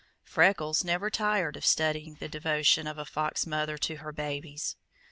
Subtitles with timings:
[0.23, 4.75] Freckles never tired of studying the devotion of a fox mother to her babies.